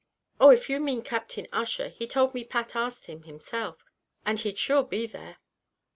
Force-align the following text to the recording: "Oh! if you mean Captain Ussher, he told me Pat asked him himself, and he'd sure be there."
"Oh! 0.39 0.49
if 0.49 0.67
you 0.67 0.79
mean 0.79 1.03
Captain 1.03 1.47
Ussher, 1.53 1.87
he 1.89 2.07
told 2.07 2.33
me 2.33 2.43
Pat 2.43 2.75
asked 2.75 3.05
him 3.05 3.21
himself, 3.21 3.85
and 4.25 4.39
he'd 4.39 4.57
sure 4.57 4.81
be 4.83 5.05
there." 5.05 5.37